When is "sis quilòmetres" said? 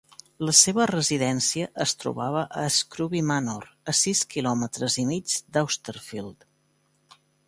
3.99-4.97